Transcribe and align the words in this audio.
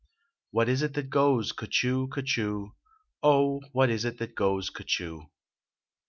What 0.49 0.67
is 0.67 0.81
it 0.81 0.95
that 0.95 1.11
goes 1.11 1.51
cuhchoo, 1.53 2.07
cuhchoo? 2.09 2.71
Oh, 3.21 3.61
what 3.71 3.91
is 3.91 4.03
it 4.03 4.17
that 4.17 4.33
goes 4.33 4.71
cuhchoo? 4.71 5.27